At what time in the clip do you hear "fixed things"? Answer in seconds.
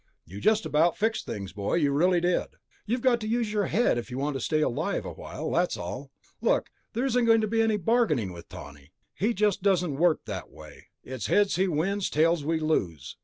0.97-1.53